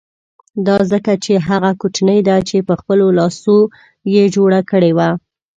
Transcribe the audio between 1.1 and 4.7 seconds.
چې هغه کوټنۍ ده چې په خپلو لاسو یې جوړه